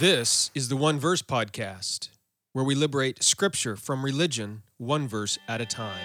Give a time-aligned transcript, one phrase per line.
[0.00, 2.08] This is the One Verse Podcast,
[2.52, 6.04] where we liberate scripture from religion one verse at a time.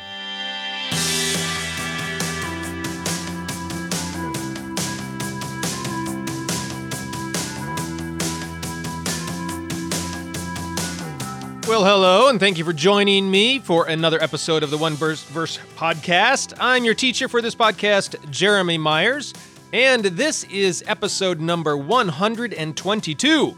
[11.68, 15.24] Well, hello, and thank you for joining me for another episode of the One Verse,
[15.24, 16.54] verse Podcast.
[16.60, 19.34] I'm your teacher for this podcast, Jeremy Myers,
[19.74, 23.58] and this is episode number 122.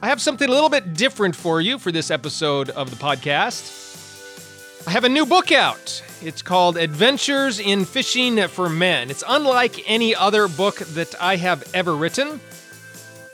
[0.00, 4.86] I have something a little bit different for you for this episode of the podcast.
[4.86, 6.04] I have a new book out.
[6.22, 9.10] It's called Adventures in Fishing for Men.
[9.10, 12.40] It's unlike any other book that I have ever written.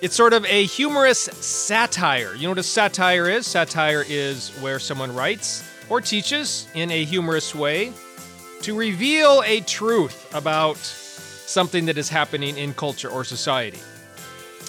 [0.01, 2.35] It's sort of a humorous satire.
[2.35, 3.47] You know what a satire is?
[3.47, 7.93] Satire is where someone writes or teaches in a humorous way
[8.63, 13.81] to reveal a truth about something that is happening in culture or society.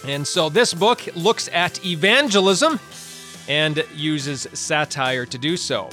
[0.07, 2.79] And so this book looks at evangelism
[3.47, 5.89] and uses satire to do so.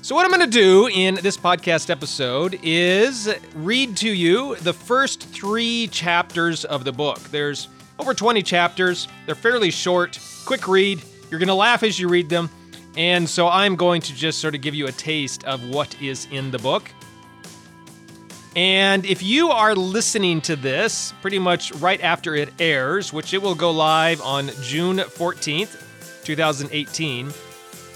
[0.00, 4.72] So, what I'm going to do in this podcast episode is read to you the
[4.72, 7.18] first three chapters of the book.
[7.30, 9.08] There's over 20 chapters.
[9.26, 11.02] They're fairly short, quick read.
[11.30, 12.48] You're going to laugh as you read them.
[12.96, 16.26] And so I'm going to just sort of give you a taste of what is
[16.30, 16.90] in the book.
[18.56, 23.42] And if you are listening to this pretty much right after it airs, which it
[23.42, 27.32] will go live on June 14th, 2018,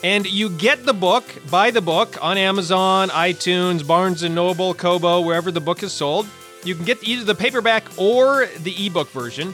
[0.04, 5.20] and you get the book, buy the book on Amazon, iTunes, Barnes & Noble, Kobo,
[5.20, 6.26] wherever the book is sold,
[6.64, 9.48] you can get either the paperback or the ebook version.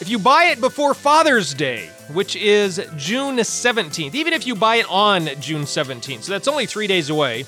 [0.00, 4.76] If you buy it before Father's Day, which is June 17th, even if you buy
[4.76, 7.44] it on June 17th, so that's only three days away,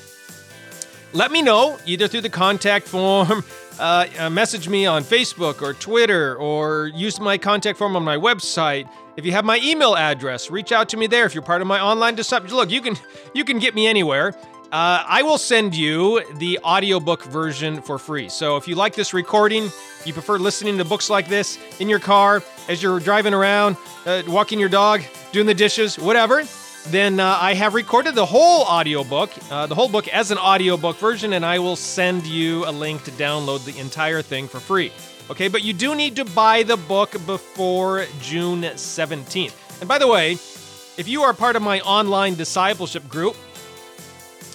[1.15, 3.45] let me know either through the contact form,
[3.79, 8.17] uh, uh, message me on Facebook or Twitter, or use my contact form on my
[8.17, 8.89] website.
[9.17, 11.25] If you have my email address, reach out to me there.
[11.25, 12.97] If you're part of my online discipleship, look, you can
[13.35, 14.35] you can get me anywhere.
[14.73, 18.29] Uh, I will send you the audiobook version for free.
[18.29, 19.71] So if you like this recording,
[20.05, 24.25] you prefer listening to books like this in your car as you're driving around, uh,
[24.27, 26.43] walking your dog, doing the dishes, whatever,
[26.87, 30.97] then uh, I have recorded the whole audiobook, uh, the whole book as an audiobook
[30.99, 34.93] version, and I will send you a link to download the entire thing for free.
[35.31, 39.81] Okay, but you do need to buy the book before June 17th.
[39.81, 43.35] And by the way, if you are part of my online discipleship group,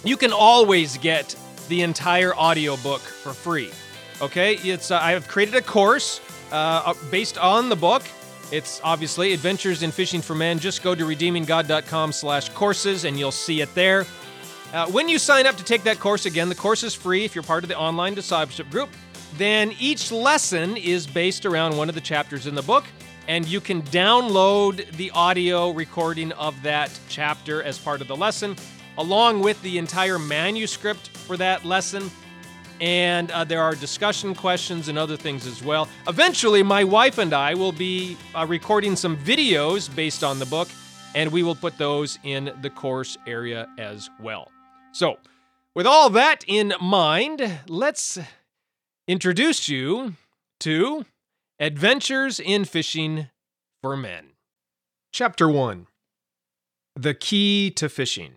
[0.04, 1.36] you can always get
[1.68, 3.72] the entire audiobook for free.
[4.22, 8.04] Okay, it's uh, I have created a course uh, based on the book.
[8.52, 10.58] It's obviously Adventures in Fishing for Men.
[10.58, 14.08] Just go to redeeminggod.com slash courses and you'll see it there.
[14.74, 17.36] Uh, when you sign up to take that course, again, the course is free if
[17.36, 18.90] you're part of the online discipleship group.
[19.38, 22.86] Then each lesson is based around one of the chapters in the book,
[23.28, 28.56] and you can download the audio recording of that chapter as part of the lesson,
[28.98, 32.10] along with the entire manuscript for that lesson
[32.82, 35.88] and uh, there are discussion questions and other things as well.
[36.08, 40.70] Eventually, my wife and I will be uh, recording some videos based on the book,
[41.16, 44.52] and we will put those in the course area as well.
[44.92, 45.18] So,
[45.76, 48.18] with all that in mind, let's
[49.08, 50.16] introduce you
[50.62, 51.06] to
[51.60, 53.30] Adventures in Fishing
[53.82, 54.32] for Men.
[55.12, 55.88] Chapter 1
[56.96, 58.36] The Key to Fishing.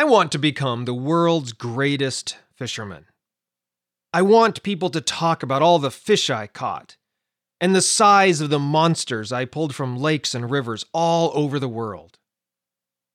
[0.00, 3.04] I want to become the world's greatest fisherman.
[4.14, 6.96] I want people to talk about all the fish I caught
[7.60, 11.68] and the size of the monsters I pulled from lakes and rivers all over the
[11.68, 12.16] world.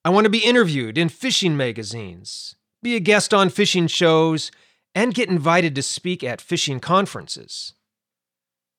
[0.04, 2.54] I want to be interviewed in fishing magazines,
[2.84, 4.52] be a guest on fishing shows,
[4.94, 7.74] and get invited to speak at fishing conferences.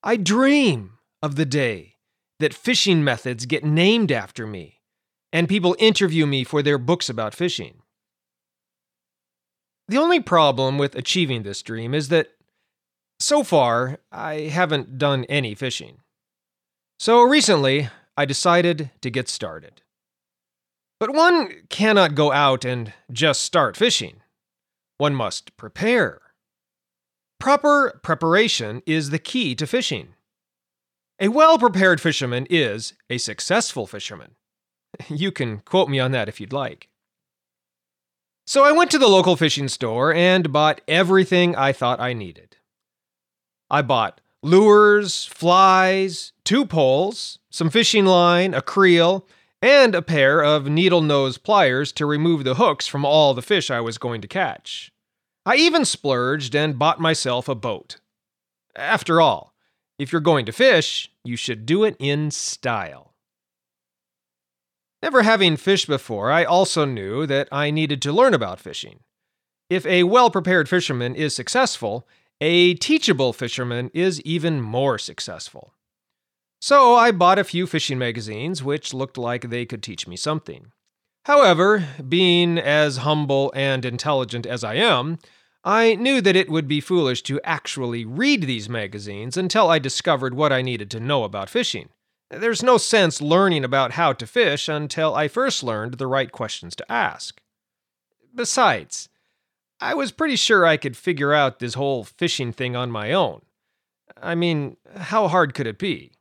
[0.01, 1.95] I dream of the day
[2.39, 4.79] that fishing methods get named after me
[5.33, 7.81] and people interview me for their books about fishing.
[9.87, 12.31] The only problem with achieving this dream is that
[13.19, 15.99] so far I haven't done any fishing.
[16.99, 19.81] So recently I decided to get started.
[20.99, 24.21] But one cannot go out and just start fishing.
[24.97, 26.21] One must prepare.
[27.39, 30.15] Proper preparation is the key to fishing.
[31.19, 34.35] A well prepared fisherman is a successful fisherman.
[35.09, 36.89] You can quote me on that if you'd like.
[38.49, 42.55] So I went to the local fishing store and bought everything I thought I needed.
[43.69, 49.27] I bought lures, flies, two poles, some fishing line, a creel,
[49.61, 53.69] and a pair of needle nose pliers to remove the hooks from all the fish
[53.69, 54.93] I was going to catch.
[55.45, 57.99] I even splurged and bought myself a boat.
[58.77, 59.53] After all,
[59.99, 63.06] If you're going to fish, you should do it in style.
[65.01, 69.01] Never having fished before, I also knew that I needed to learn about fishing.
[69.69, 72.07] If a well prepared fisherman is successful,
[72.39, 75.73] a teachable fisherman is even more successful.
[76.59, 80.71] So I bought a few fishing magazines which looked like they could teach me something.
[81.25, 85.19] However, being as humble and intelligent as I am,
[85.63, 90.33] I knew that it would be foolish to actually read these magazines until I discovered
[90.33, 91.89] what I needed to know about fishing.
[92.29, 96.75] There's no sense learning about how to fish until I first learned the right questions
[96.75, 97.41] to ask.
[98.35, 99.07] Besides,
[99.79, 103.41] I was pretty sure I could figure out this whole fishing thing on my own.
[104.21, 106.11] I mean, how hard could it be?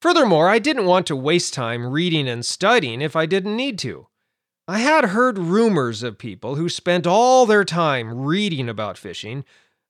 [0.00, 4.06] Furthermore, I didn't want to waste time reading and studying if I didn't need to.
[4.68, 9.44] I had heard rumors of people who spent all their time reading about fishing,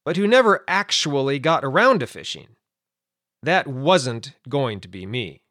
[0.05, 2.57] but who never actually got around to fishing.
[3.45, 5.43] That wasn't going to be me.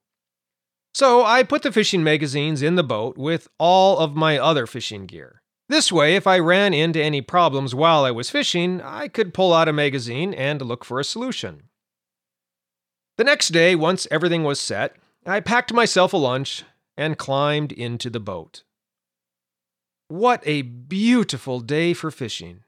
[0.95, 5.05] So I put the fishing magazines in the boat with all of my other fishing
[5.05, 5.43] gear.
[5.69, 9.53] This way, if I ran into any problems while I was fishing, I could pull
[9.53, 11.69] out a magazine and look for a solution.
[13.19, 14.95] The next day, once everything was set,
[15.25, 16.63] I packed myself a lunch
[16.97, 18.63] and climbed into the boat.
[20.07, 22.63] What a beautiful day for fishing!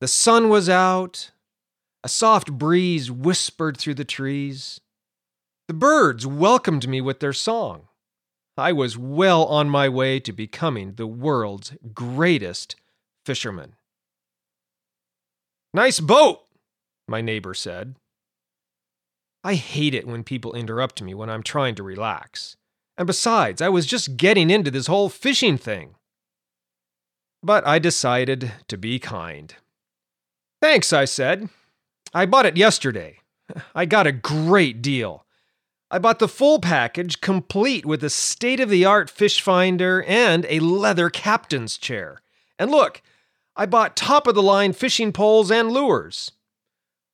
[0.00, 1.32] The sun was out,
[2.04, 4.80] a soft breeze whispered through the trees.
[5.68, 7.88] The birds welcomed me with their song.
[8.56, 12.76] I was well on my way to becoming the world's greatest
[13.24, 13.74] fisherman.
[15.74, 16.40] Nice boat,
[17.06, 17.96] my neighbor said.
[19.44, 22.56] I hate it when people interrupt me when I'm trying to relax.
[22.96, 25.96] And besides, I was just getting into this whole fishing thing.
[27.42, 29.54] But I decided to be kind.
[30.62, 31.50] Thanks, I said.
[32.16, 33.18] I bought it yesterday.
[33.74, 35.26] I got a great deal.
[35.90, 40.46] I bought the full package, complete with a state of the art fish finder and
[40.48, 42.22] a leather captain's chair.
[42.58, 43.02] And look,
[43.54, 46.32] I bought top of the line fishing poles and lures.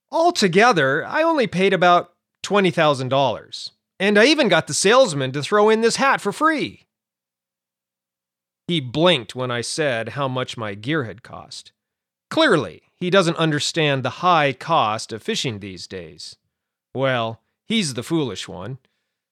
[0.09, 2.13] Altogether, I only paid about
[2.45, 3.71] $20,000.
[3.99, 6.85] And I even got the salesman to throw in this hat for free.
[8.69, 11.73] He blinked when I said how much my gear had cost.
[12.29, 16.35] Clearly, he doesn't understand the high cost of fishing these days.
[16.95, 18.77] Well, He's the foolish one.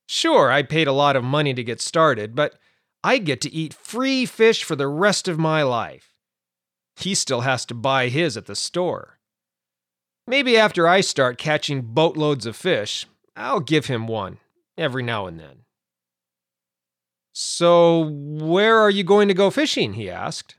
[0.08, 2.56] Sure, I paid a lot of money to get started, but
[3.04, 6.16] I get to eat free fish for the rest of my life.
[6.96, 9.20] He still has to buy his at the store.
[10.28, 14.38] Maybe after I start catching boatloads of fish, I'll give him one
[14.78, 15.64] every now and then.
[17.34, 19.94] So, where are you going to go fishing?
[19.94, 20.56] he asked.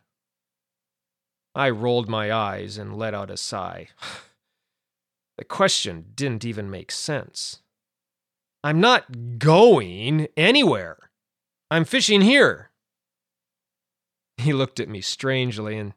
[1.54, 3.88] I rolled my eyes and let out a sigh.
[5.38, 7.60] the question didn't even make sense.
[8.64, 11.10] I'm not going anywhere.
[11.70, 12.70] I'm fishing here.
[14.36, 15.94] He looked at me strangely and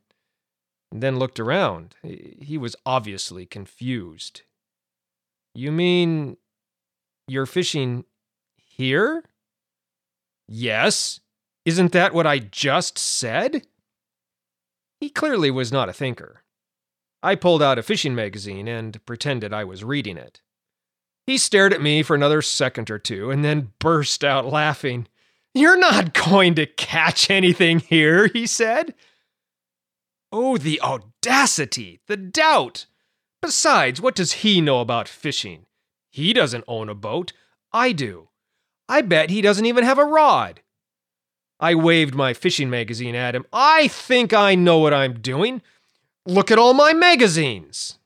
[0.92, 1.96] then looked around.
[2.04, 4.42] He was obviously confused.
[5.54, 6.38] You mean
[7.28, 8.06] you're fishing
[8.58, 9.24] here?
[10.48, 11.20] Yes.
[11.66, 13.66] Isn't that what I just said?
[15.00, 16.44] He clearly was not a thinker.
[17.22, 20.42] I pulled out a fishing magazine and pretended I was reading it.
[21.26, 25.08] He stared at me for another second or two and then burst out laughing.
[25.54, 28.94] You're not going to catch anything here, he said.
[30.32, 32.86] Oh, the audacity, the doubt.
[33.42, 35.66] Besides, what does he know about fishing?
[36.12, 37.34] He doesn't own a boat.
[37.72, 38.30] I do.
[38.88, 40.62] I bet he doesn't even have a rod.
[41.60, 43.46] I waved my fishing magazine at him.
[43.54, 45.62] I think I know what I'm doing.
[46.26, 47.98] Look at all my magazines.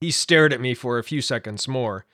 [0.00, 2.06] He stared at me for a few seconds more.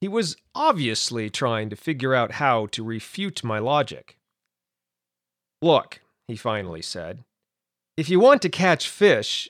[0.00, 4.16] He was obviously trying to figure out how to refute my logic.
[5.62, 7.24] Look, he finally said,
[7.96, 9.48] if you want to catch fish,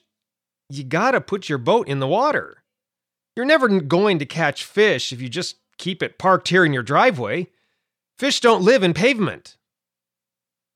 [0.68, 2.62] you gotta put your boat in the water.
[3.36, 6.82] You're never going to catch fish if you just keep it parked here in your
[6.82, 7.48] driveway.
[8.20, 9.56] Fish don't live in pavement.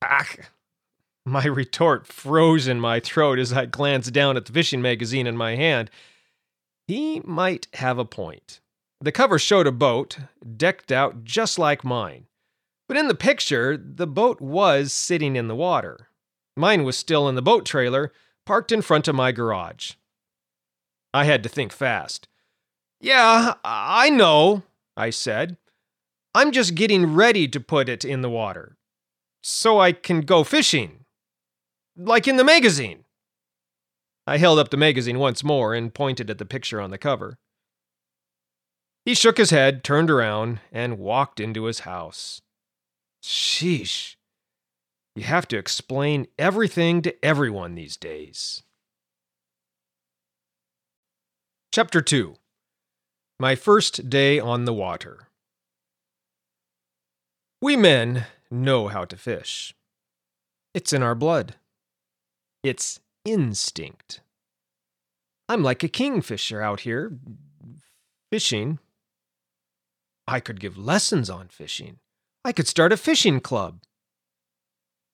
[0.02, 0.26] Ah,
[1.26, 5.36] my retort froze in my throat as I glanced down at the fishing magazine in
[5.36, 5.90] my hand
[6.88, 8.60] he might have a point.
[9.02, 10.16] The cover showed a boat,
[10.56, 12.28] decked out just like mine.
[12.88, 16.08] But in the picture, the boat was sitting in the water.
[16.56, 18.10] Mine was still in the boat trailer,
[18.46, 19.92] parked in front of my garage.
[21.12, 22.26] I had to think fast.
[23.02, 24.62] Yeah, I know,
[24.96, 25.58] I said.
[26.34, 28.76] I'm just getting ready to put it in the water.
[29.42, 31.04] So I can go fishing.
[31.96, 33.04] Like in the magazine.
[34.26, 37.36] I held up the magazine once more and pointed at the picture on the cover.
[39.04, 42.40] He shook his head, turned around, and walked into his house.
[43.22, 44.16] Sheesh.
[45.14, 48.62] You have to explain everything to everyone these days.
[51.70, 52.36] Chapter 2
[53.38, 55.28] My First Day on the Water.
[57.64, 59.74] We men know how to fish.
[60.74, 61.54] It's in our blood.
[62.62, 64.20] It's instinct.
[65.48, 67.16] I'm like a kingfisher out here,
[68.30, 68.80] fishing.
[70.28, 72.00] I could give lessons on fishing.
[72.44, 73.80] I could start a fishing club.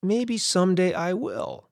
[0.03, 1.69] Maybe someday I will.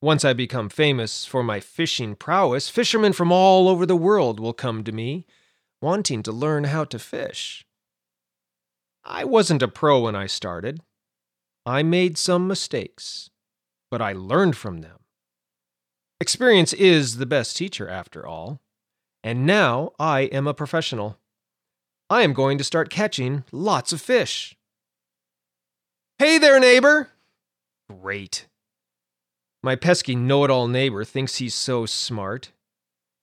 [0.00, 4.54] Once I become famous for my fishing prowess, fishermen from all over the world will
[4.54, 5.24] come to me,
[5.80, 7.64] wanting to learn how to fish.
[9.04, 10.80] I wasn't a pro when I started.
[11.66, 13.30] I made some mistakes,
[13.90, 15.00] but I learned from them.
[16.20, 18.60] Experience is the best teacher, after all.
[19.24, 21.18] And now I am a professional.
[22.08, 24.56] I am going to start catching lots of fish.
[26.18, 27.10] Hey there, neighbor!
[27.90, 28.46] Great.
[29.64, 32.52] My pesky know it all neighbor thinks he's so smart.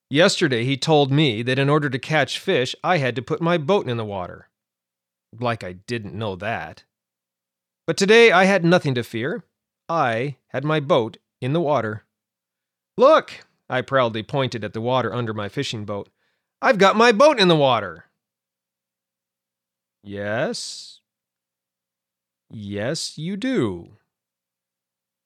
[0.09, 3.57] Yesterday he told me that in order to catch fish, I had to put my
[3.57, 4.48] boat in the water.
[5.37, 6.83] Like I didn't know that.
[7.85, 9.43] But today I had nothing to fear.
[9.87, 12.05] I had my boat in the water.
[12.97, 16.09] Look, I proudly pointed at the water under my fishing boat.
[16.61, 18.05] I've got my boat in the water.
[20.03, 21.01] Yes.
[22.49, 23.97] Yes, you do.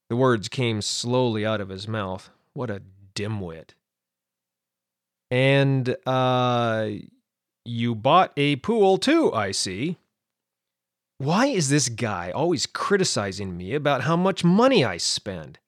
[0.10, 2.30] The words came slowly out of his mouth.
[2.54, 2.82] What a
[3.16, 3.72] dimwit.
[5.32, 6.90] And, uh,
[7.66, 9.98] you bought a pool too, I see.
[11.18, 15.60] Why is this guy always criticizing me about how much money I spend?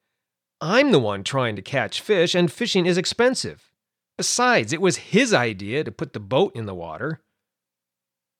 [0.60, 3.72] I'm the one trying to catch fish, and fishing is expensive.
[4.18, 7.22] Besides, it was his idea to put the boat in the water.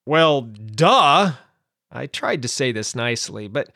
[0.05, 1.33] Well, duh!
[1.91, 3.69] I tried to say this nicely, but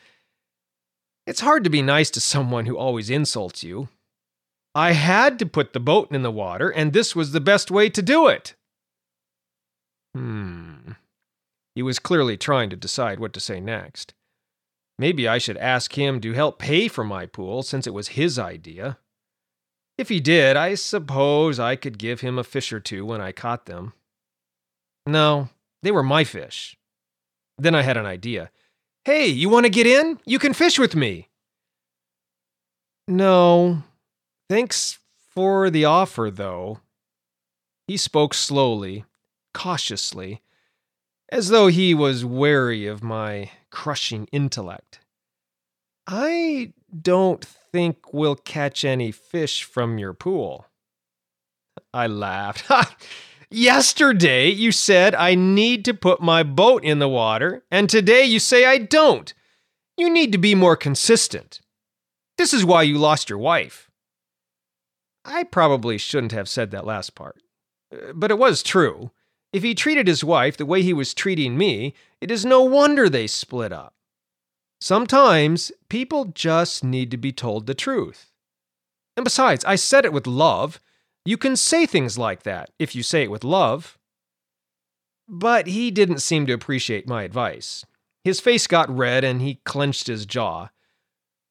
[1.25, 3.89] it's hard to be nice to someone who always insults you.
[4.73, 7.89] I had to put the boat in the water, and this was the best way
[7.89, 8.55] to do it.
[10.15, 10.93] Hmm.
[11.75, 14.13] He was clearly trying to decide what to say next.
[14.97, 18.37] Maybe I should ask him to help pay for my pool since it was his
[18.37, 18.97] idea.
[19.97, 23.31] If he did, I suppose I could give him a fish or two when I
[23.31, 23.93] caught them.
[25.05, 25.49] No,
[25.83, 26.77] they were my fish.
[27.57, 28.51] Then I had an idea.
[29.05, 30.19] Hey, you want to get in?
[30.25, 31.29] You can fish with me.
[33.07, 33.83] No.
[34.49, 34.99] Thanks
[35.33, 36.79] for the offer, though.
[37.87, 39.05] He spoke slowly,
[39.53, 40.41] cautiously,
[41.31, 44.99] as though he was wary of my crushing intellect.
[46.07, 50.65] I don't think we'll catch any fish from your pool.
[51.93, 52.69] I laughed.
[53.51, 58.39] Yesterday you said I need to put my boat in the water, and today you
[58.39, 59.33] say I don't.
[59.97, 61.61] You need to be more consistent.
[62.37, 63.89] This is why you lost your wife.
[65.25, 67.41] I probably shouldn't have said that last part,
[68.13, 69.11] but it was true.
[69.51, 73.09] If he treated his wife the way he was treating me, it is no wonder
[73.09, 73.93] they split up.
[74.79, 78.31] Sometimes people just need to be told the truth.
[79.17, 80.79] And besides, I said it with love.
[81.25, 83.97] You can say things like that if you say it with love.
[85.27, 87.85] But he didn't seem to appreciate my advice.
[88.23, 90.69] His face got red and he clenched his jaw.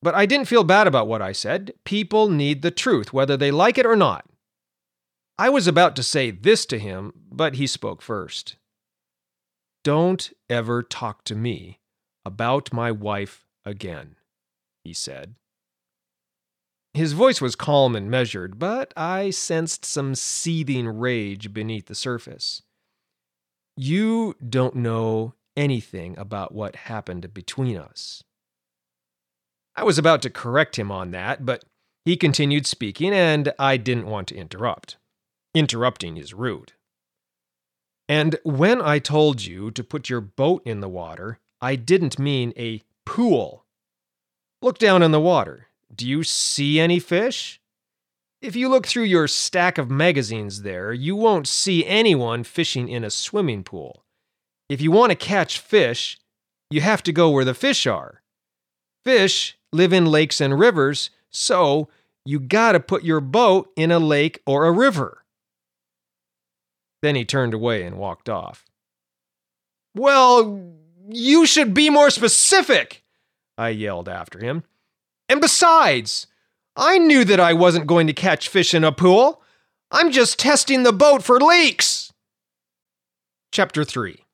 [0.01, 1.73] But I didn't feel bad about what I said.
[1.85, 4.25] People need the truth, whether they like it or not.
[5.39, 8.57] I was about to say this to him, but he spoke first.
[9.85, 11.79] Don't ever talk to me
[12.25, 14.17] about my wife again,
[14.83, 15.37] he said.
[16.93, 22.63] His voice was calm and measured, but I sensed some seething rage beneath the surface.
[23.77, 28.25] You don't know anything about what happened between us.
[29.77, 31.65] I was about to correct him on that, but
[32.05, 34.97] he continued speaking, and I didn't want to interrupt.
[35.59, 36.75] Interrupting is rude.
[38.09, 42.53] And when I told you to put your boat in the water, I didn't mean
[42.57, 43.65] a pool.
[44.63, 45.67] Look down in the water.
[45.93, 47.61] Do you see any fish?
[48.41, 53.03] If you look through your stack of magazines there, you won't see anyone fishing in
[53.03, 54.05] a swimming pool.
[54.69, 56.21] If you want to catch fish,
[56.71, 58.23] you have to go where the fish are.
[59.05, 61.89] Fish live in lakes and rivers, so
[62.25, 65.25] you gotta put your boat in a lake or a river.
[67.03, 68.65] Then he turned away and walked off.
[69.95, 70.75] Well,
[71.09, 73.05] you should be more specific,
[73.57, 74.65] I yelled after him.
[75.29, 76.27] And besides,
[76.77, 79.43] I knew that I wasn't going to catch fish in a pool.
[79.91, 82.13] I'm just testing the boat for leaks.
[83.51, 84.25] Chapter 3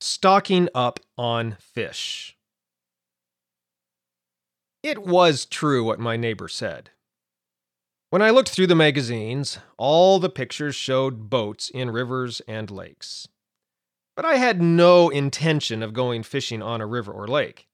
[0.00, 2.36] Stocking Up on Fish.
[4.82, 6.90] It was true what my neighbor said.
[8.12, 13.26] When I looked through the magazines, all the pictures showed boats in rivers and lakes.
[14.14, 17.68] But I had no intention of going fishing on a river or lake.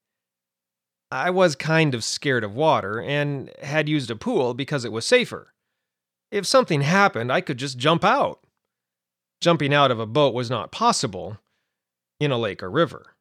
[1.10, 5.04] I was kind of scared of water and had used a pool because it was
[5.04, 5.54] safer.
[6.30, 8.38] If something happened, I could just jump out.
[9.40, 11.38] Jumping out of a boat was not possible
[12.20, 13.16] in a lake or river.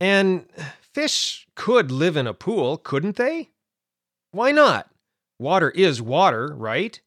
[0.00, 0.50] And
[0.92, 3.48] fish could live in a pool, couldn't they?
[4.32, 4.90] Why not?
[5.44, 6.98] Water is water, right?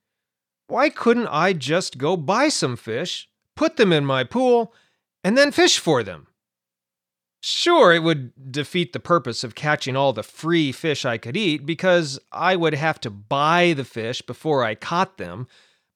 [0.67, 4.73] Why couldn't I just go buy some fish, put them in my pool,
[5.23, 6.27] and then fish for them?
[7.41, 11.65] Sure, it would defeat the purpose of catching all the free fish I could eat
[11.65, 15.47] because I would have to buy the fish before I caught them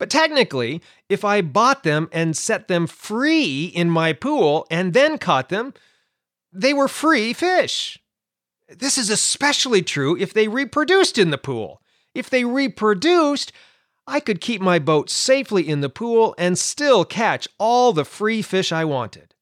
[0.01, 5.19] but technically, if I bought them and set them free in my pool and then
[5.19, 5.75] caught them,
[6.51, 7.99] they were free fish.
[8.67, 11.83] This is especially true if they reproduced in the pool.
[12.13, 13.51] If they reproduced,
[14.07, 18.41] I could keep my boat safely in the pool and still catch all the free
[18.41, 19.35] fish I wanted.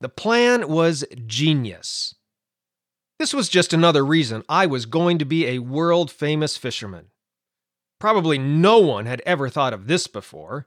[0.00, 2.14] The plan was genius.
[3.18, 7.06] This was just another reason I was going to be a world famous fisherman.
[8.00, 10.66] Probably no one had ever thought of this before.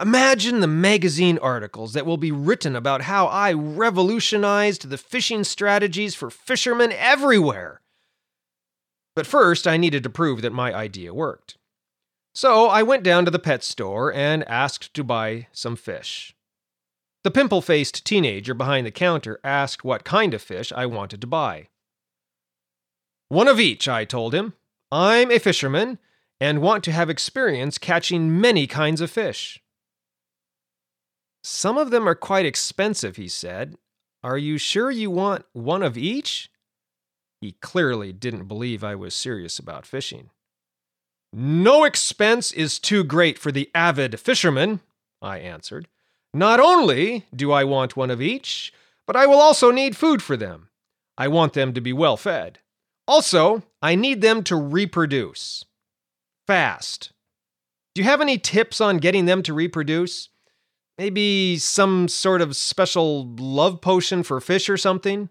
[0.00, 6.14] Imagine the magazine articles that will be written about how I revolutionized the fishing strategies
[6.14, 7.80] for fishermen everywhere.
[9.18, 11.56] But first, I needed to prove that my idea worked.
[12.36, 16.36] So I went down to the pet store and asked to buy some fish.
[17.24, 21.26] The pimple faced teenager behind the counter asked what kind of fish I wanted to
[21.26, 21.66] buy.
[23.28, 24.52] One of each, I told him.
[24.92, 25.98] I'm a fisherman,
[26.40, 29.60] and want to have experience catching many kinds of fish.
[31.42, 33.78] Some of them are quite expensive, he said.
[34.22, 36.52] Are you sure you want one of each?
[37.40, 40.30] He clearly didn't believe I was serious about fishing.
[41.32, 44.80] No expense is too great for the avid fisherman,
[45.20, 45.88] I answered.
[46.34, 48.72] Not only do I want one of each,
[49.06, 50.68] but I will also need food for them.
[51.16, 52.60] I want them to be well fed.
[53.06, 55.64] Also, I need them to reproduce
[56.46, 57.12] fast.
[57.94, 60.28] Do you have any tips on getting them to reproduce?
[60.98, 65.30] Maybe some sort of special love potion for fish or something?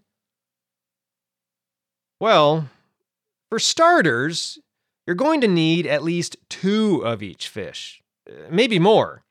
[2.19, 2.69] Well,
[3.49, 4.60] for starters,
[5.06, 9.23] you're going to need at least two of each fish, uh, maybe more.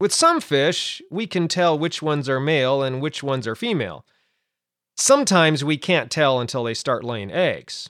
[0.00, 4.04] With some fish, we can tell which ones are male and which ones are female.
[4.96, 7.88] Sometimes we can't tell until they start laying eggs.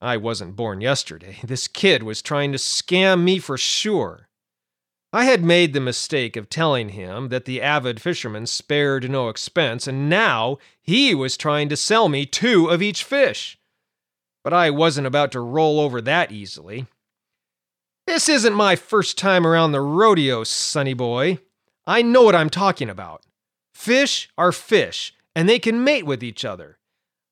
[0.00, 1.38] I wasn't born yesterday.
[1.44, 4.27] This kid was trying to scam me for sure.
[5.12, 9.86] I had made the mistake of telling him that the avid fisherman spared no expense,
[9.86, 13.58] and now he was trying to sell me two of each fish.
[14.44, 16.86] But I wasn't about to roll over that easily.
[18.06, 21.38] This isn't my first time around the rodeo, sonny boy.
[21.86, 23.24] I know what I'm talking about.
[23.72, 26.78] Fish are fish, and they can mate with each other.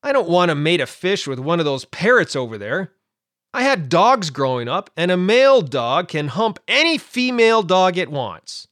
[0.02, 2.92] I don't want to mate a fish with one of those parrots over there.
[3.56, 8.10] I had dogs growing up, and a male dog can hump any female dog it
[8.10, 8.68] wants.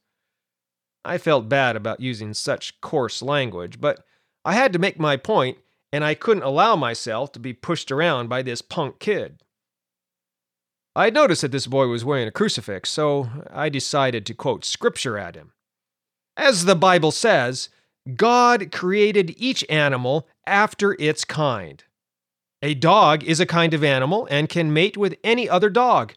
[1.07, 4.05] I felt bad about using such coarse language, but
[4.45, 5.57] I had to make my point,
[5.91, 9.41] and I couldn't allow myself to be pushed around by this punk kid.
[10.95, 14.67] I had noticed that this boy was wearing a crucifix, so I decided to quote
[14.67, 15.55] scripture at him.
[16.37, 17.71] As the Bible says,
[18.17, 21.83] God created each animal after its kind.
[22.65, 26.15] A dog is a kind of animal and can mate with any other dog.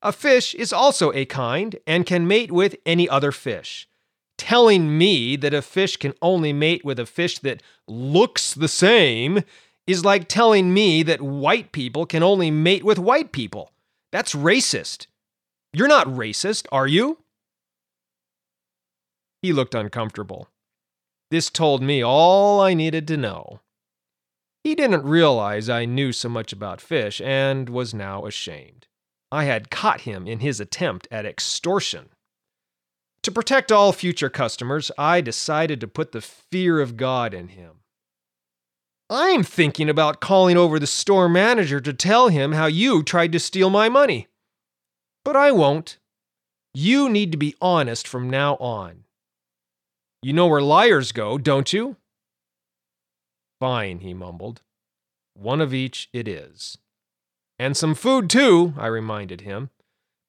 [0.00, 3.88] A fish is also a kind and can mate with any other fish.
[4.36, 9.42] Telling me that a fish can only mate with a fish that looks the same
[9.88, 13.72] is like telling me that white people can only mate with white people.
[14.12, 15.08] That's racist.
[15.72, 17.18] You're not racist, are you?
[19.42, 20.48] He looked uncomfortable.
[21.32, 23.58] This told me all I needed to know.
[24.64, 28.86] He didn't realize I knew so much about fish and was now ashamed.
[29.30, 32.10] I had caught him in his attempt at extortion.
[33.22, 37.80] To protect all future customers, I decided to put the fear of God in him.
[39.10, 43.40] I'm thinking about calling over the store manager to tell him how you tried to
[43.40, 44.28] steal my money.
[45.24, 45.98] But I won't.
[46.74, 49.04] You need to be honest from now on.
[50.22, 51.96] You know where liars go, don't you?
[53.60, 54.62] Fine, he mumbled.
[55.34, 56.78] One of each it is.
[57.58, 59.70] And some food, too, I reminded him.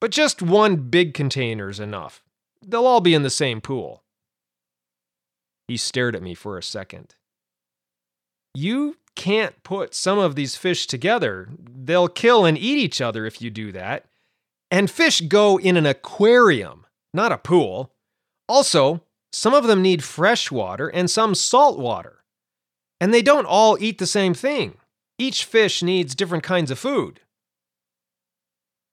[0.01, 2.23] But just one big container's enough.
[2.65, 4.03] They'll all be in the same pool.
[5.67, 7.15] He stared at me for a second.
[8.55, 11.49] You can't put some of these fish together.
[11.59, 14.05] They'll kill and eat each other if you do that.
[14.71, 17.91] And fish go in an aquarium, not a pool.
[18.47, 22.18] Also, some of them need fresh water and some salt water.
[22.99, 24.77] And they don't all eat the same thing.
[25.17, 27.21] Each fish needs different kinds of food.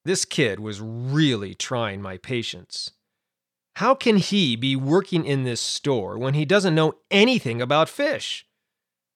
[0.05, 2.92] This kid was really trying my patience.
[3.77, 8.47] How can he be working in this store when he doesn't know anything about fish?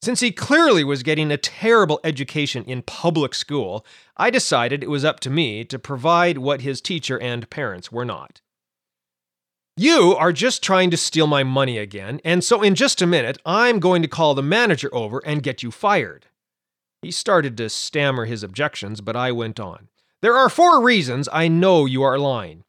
[0.03, 3.85] Since he clearly was getting a terrible education in public school,
[4.17, 8.05] I decided it was up to me to provide what his teacher and parents were
[8.05, 8.41] not.
[9.81, 13.39] You are just trying to steal my money again, and so in just a minute,
[13.47, 16.27] I'm going to call the manager over and get you fired.
[17.01, 19.89] He started to stammer his objections, but I went on.
[20.21, 22.65] There are four reasons I know you are lying.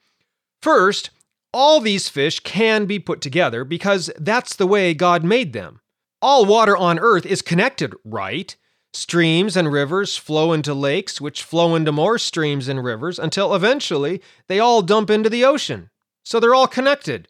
[0.61, 1.09] First,
[1.53, 5.81] all these fish can be put together because that's the way God made them.
[6.21, 8.55] All water on earth is connected, right?
[8.93, 14.21] Streams and rivers flow into lakes, which flow into more streams and rivers until eventually
[14.47, 15.89] they all dump into the ocean.
[16.23, 17.27] So they're all connected,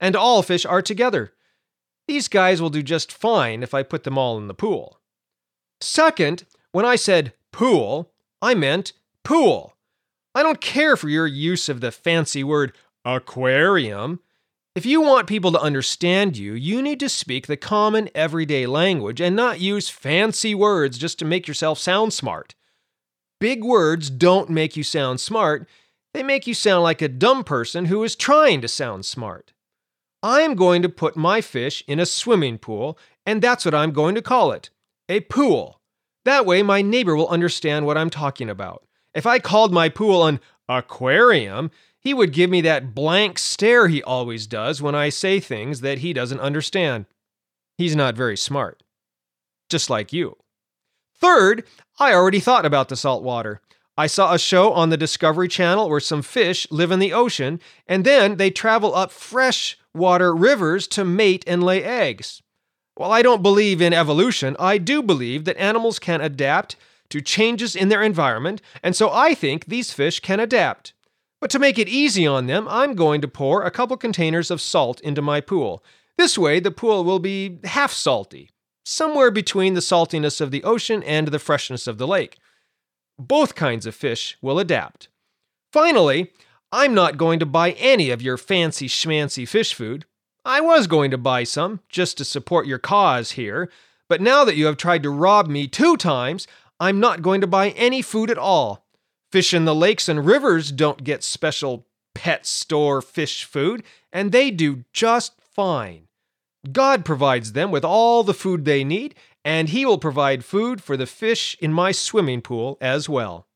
[0.00, 1.32] and all fish are together.
[2.06, 5.00] These guys will do just fine if I put them all in the pool.
[5.80, 9.76] Second, when I said pool, I meant pool.
[10.34, 14.20] I don't care for your use of the fancy word aquarium.
[14.74, 19.20] If you want people to understand you, you need to speak the common everyday language
[19.20, 22.56] and not use fancy words just to make yourself sound smart.
[23.40, 25.68] Big words don't make you sound smart,
[26.14, 29.52] they make you sound like a dumb person who is trying to sound smart.
[30.22, 32.96] I am going to put my fish in a swimming pool,
[33.26, 34.70] and that's what I'm going to call it
[35.08, 35.80] a pool.
[36.24, 38.86] That way, my neighbor will understand what I'm talking about.
[39.12, 44.02] If I called my pool an aquarium, he would give me that blank stare he
[44.02, 47.06] always does when I say things that he doesn't understand.
[47.76, 48.82] He's not very smart.
[49.68, 50.36] Just like you.
[51.20, 51.64] Third,
[51.98, 53.60] I already thought about the salt water.
[53.96, 57.60] I saw a show on the Discovery Channel where some fish live in the ocean
[57.86, 62.42] and then they travel up freshwater rivers to mate and lay eggs.
[62.96, 66.76] While I don't believe in evolution, I do believe that animals can adapt
[67.10, 70.92] to changes in their environment, and so I think these fish can adapt.
[71.40, 74.60] But to make it easy on them, I'm going to pour a couple containers of
[74.60, 75.84] salt into my pool.
[76.16, 78.50] This way, the pool will be half salty,
[78.84, 82.38] somewhere between the saltiness of the ocean and the freshness of the lake.
[83.18, 85.08] Both kinds of fish will adapt.
[85.72, 86.32] Finally,
[86.72, 90.06] I'm not going to buy any of your fancy schmancy fish food.
[90.44, 93.70] I was going to buy some, just to support your cause here,
[94.08, 96.46] but now that you have tried to rob me two times,
[96.78, 98.84] I'm not going to buy any food at all.
[99.32, 104.50] Fish in the lakes and rivers don't get special pet store fish food, and they
[104.50, 106.08] do just fine.
[106.70, 110.96] God provides them with all the food they need, and He will provide food for
[110.96, 113.46] the fish in my swimming pool as well.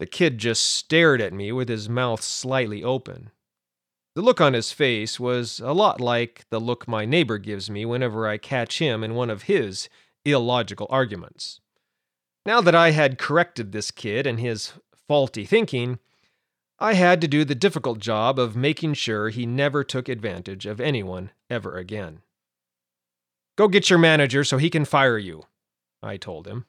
[0.00, 3.32] The kid just stared at me with his mouth slightly open.
[4.14, 7.84] The look on his face was a lot like the look my neighbor gives me
[7.84, 9.90] whenever I catch him in one of his
[10.24, 11.60] illogical arguments.
[12.46, 14.72] Now that I had corrected this kid and his
[15.06, 15.98] faulty thinking,
[16.78, 20.80] I had to do the difficult job of making sure he never took advantage of
[20.80, 22.22] anyone ever again.
[23.60, 25.42] Go get your manager so he can fire you,
[26.02, 26.64] I told him.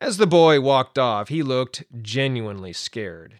[0.00, 3.38] As the boy walked off, he looked genuinely scared.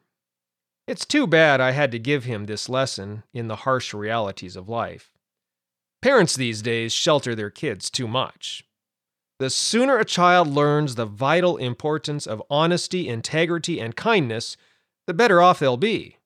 [0.87, 4.69] It's too bad I had to give him this lesson in the harsh realities of
[4.69, 5.11] life.
[6.01, 8.63] Parents these days shelter their kids too much.
[9.41, 14.57] The sooner a child learns the vital importance of honesty, integrity, and kindness,
[15.09, 16.19] the better off they'll be.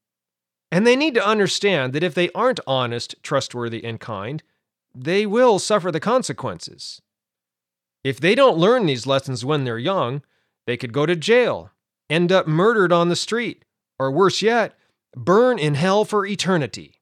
[0.71, 4.43] And they need to understand that if they aren't honest, trustworthy, and kind,
[4.95, 7.01] they will suffer the consequences.
[8.05, 10.23] If they don't learn these lessons when they're young,
[10.67, 11.71] they could go to jail,
[12.11, 13.65] end up murdered on the street,
[13.99, 14.75] or worse yet,
[15.15, 17.01] burn in hell for eternity.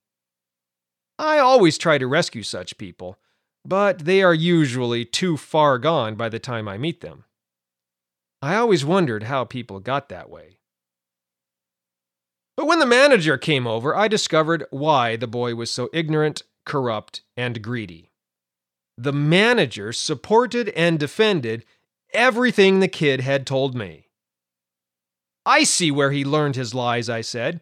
[1.19, 3.19] I always try to rescue such people
[3.65, 7.25] but they are usually too far gone by the time I meet them.
[8.43, 10.59] I always wondered how people got that way.
[12.57, 17.23] But when the manager came over, I discovered why the boy was so ignorant, corrupt,
[17.37, 18.11] and greedy.
[18.97, 21.65] The manager supported and defended
[22.13, 24.09] everything the kid had told me.
[25.47, 27.61] I see where he learned his lies, I said.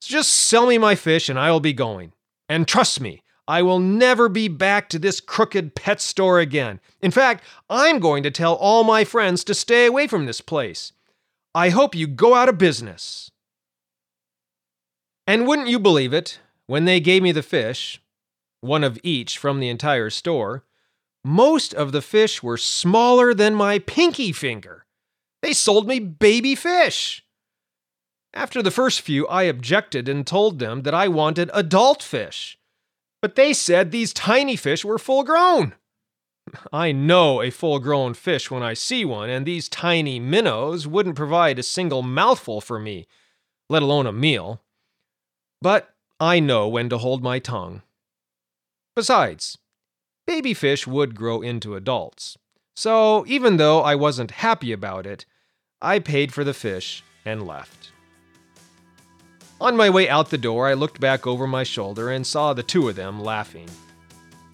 [0.00, 2.12] So just sell me my fish and I will be going.
[2.48, 6.80] And trust me, I will never be back to this crooked pet store again.
[7.00, 10.92] In fact, I'm going to tell all my friends to stay away from this place.
[11.54, 13.30] I hope you go out of business.
[15.26, 18.00] And wouldn't you believe it, when they gave me the fish,
[18.64, 20.64] one of each from the entire store,
[21.24, 24.86] most of the fish were smaller than my pinky finger.
[25.42, 27.24] They sold me baby fish.
[28.32, 32.58] After the first few, I objected and told them that I wanted adult fish.
[33.22, 35.74] But they said these tiny fish were full grown.
[36.72, 41.16] I know a full grown fish when I see one, and these tiny minnows wouldn't
[41.16, 43.06] provide a single mouthful for me,
[43.70, 44.62] let alone a meal.
[45.62, 47.82] But I know when to hold my tongue.
[48.96, 49.58] Besides,
[50.26, 52.36] baby fish would grow into adults.
[52.76, 55.26] So even though I wasn't happy about it,
[55.82, 57.90] I paid for the fish and left.
[59.60, 62.62] On my way out the door, I looked back over my shoulder and saw the
[62.62, 63.68] two of them laughing.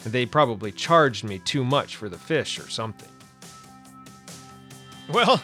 [0.04, 3.08] They probably charged me too much for the fish or something.
[5.12, 5.42] Well,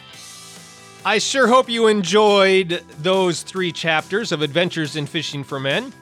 [1.05, 5.93] I sure hope you enjoyed those three chapters of Adventures in Fishing for Men.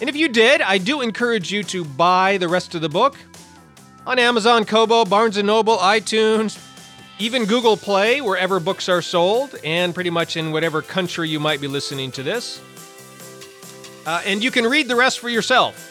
[0.00, 3.16] And if you did, I do encourage you to buy the rest of the book
[4.06, 6.58] on Amazon, Kobo, Barnes & Noble, iTunes,
[7.18, 11.60] even Google Play, wherever books are sold, and pretty much in whatever country you might
[11.60, 12.60] be listening to this.
[14.04, 15.88] Uh, and you can read the rest for yourself.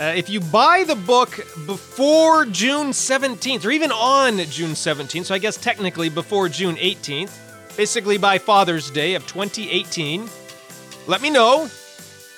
[0.00, 1.36] Uh, if you buy the book
[1.66, 7.76] before June 17th, or even on June 17th, so I guess technically before June 18th,
[7.76, 10.28] basically by Father's Day of 2018,
[11.06, 11.68] let me know.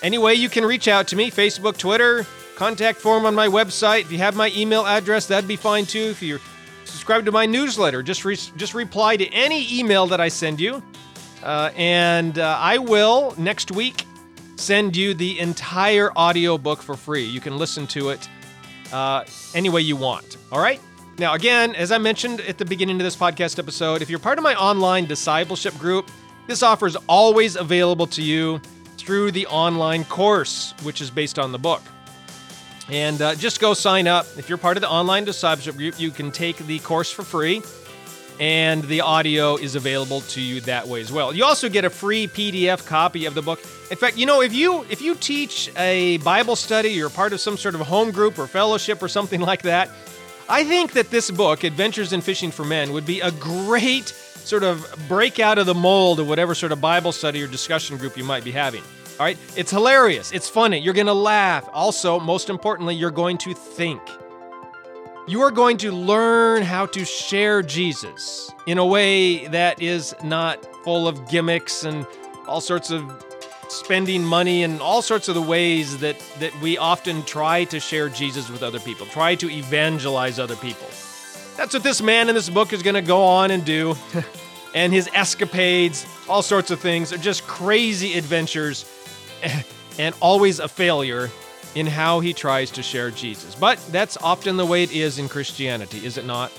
[0.02, 4.02] Anyway, you can reach out to me Facebook, Twitter, contact form on my website.
[4.02, 6.08] If you have my email address, that'd be fine too.
[6.10, 6.40] If you're
[6.84, 10.82] subscribed to my newsletter, just re- just reply to any email that I send you,
[11.42, 14.06] uh, and uh, I will next week
[14.56, 17.24] send you the entire audiobook for free.
[17.24, 18.28] You can listen to it
[18.92, 20.36] uh, any way you want.
[20.52, 20.80] All right?
[21.18, 24.38] Now, again, as I mentioned at the beginning of this podcast episode, if you're part
[24.38, 26.10] of my online discipleship group,
[26.46, 28.60] this offer is always available to you
[29.10, 31.82] through the online course, which is based on the book.
[32.88, 34.24] And uh, just go sign up.
[34.38, 37.60] If you're part of the online discipleship group, you can take the course for free
[38.38, 41.34] and the audio is available to you that way as well.
[41.34, 43.58] You also get a free PDF copy of the book.
[43.90, 47.40] In fact, you know, if you if you teach a Bible study, you're part of
[47.40, 49.90] some sort of home group or fellowship or something like that,
[50.48, 54.62] I think that this book, Adventures in Fishing for Men, would be a great sort
[54.62, 58.16] of break out of the mold of whatever sort of Bible study or discussion group
[58.16, 58.84] you might be having.
[59.20, 59.36] All right?
[59.54, 60.32] It's hilarious.
[60.32, 60.78] It's funny.
[60.78, 61.68] You're going to laugh.
[61.74, 64.00] Also, most importantly, you're going to think
[65.28, 70.66] you are going to learn how to share Jesus in a way that is not
[70.82, 72.06] full of gimmicks and
[72.48, 73.04] all sorts of
[73.68, 78.08] spending money and all sorts of the ways that, that we often try to share
[78.08, 80.88] Jesus with other people, try to evangelize other people.
[81.58, 83.94] That's what this man in this book is going to go on and do.
[84.74, 88.84] and his escapades, all sorts of things, are just crazy adventures
[89.98, 91.30] and always a failure
[91.74, 93.54] in how he tries to share Jesus.
[93.54, 96.52] But that's often the way it is in Christianity, is it not?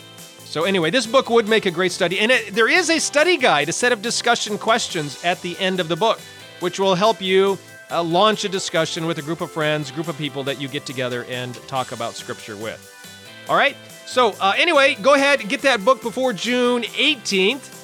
[0.45, 2.19] So, anyway, this book would make a great study.
[2.19, 5.79] And it, there is a study guide, a set of discussion questions at the end
[5.79, 6.19] of the book,
[6.59, 7.57] which will help you
[7.89, 10.85] uh, launch a discussion with a group of friends, group of people that you get
[10.85, 12.87] together and talk about Scripture with.
[13.47, 13.75] All right?
[14.05, 17.80] So, uh, anyway, go ahead and get that book before June 18th.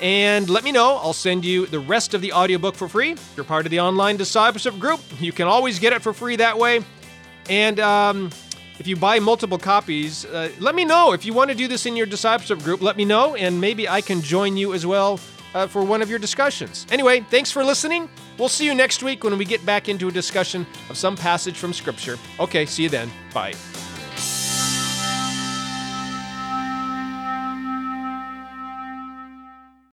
[0.00, 0.96] And let me know.
[0.96, 3.12] I'll send you the rest of the audiobook for free.
[3.12, 6.36] If you're part of the online discipleship group, you can always get it for free
[6.36, 6.84] that way.
[7.48, 8.30] And um,
[8.78, 11.12] if you buy multiple copies, uh, let me know.
[11.12, 13.88] If you want to do this in your discipleship group, let me know, and maybe
[13.88, 15.20] I can join you as well
[15.54, 16.86] uh, for one of your discussions.
[16.90, 18.08] Anyway, thanks for listening.
[18.38, 21.58] We'll see you next week when we get back into a discussion of some passage
[21.58, 22.18] from Scripture.
[22.38, 23.10] Okay, see you then.
[23.34, 23.54] Bye.